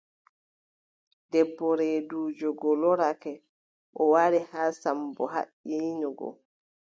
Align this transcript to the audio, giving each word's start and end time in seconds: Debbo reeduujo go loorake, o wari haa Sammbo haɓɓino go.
Debbo 1.31 1.67
reeduujo 1.79 2.49
go 2.59 2.71
loorake, 2.81 3.33
o 3.99 4.03
wari 4.11 4.39
haa 4.51 4.69
Sammbo 4.81 5.23
haɓɓino 5.33 6.07
go. 6.19 6.27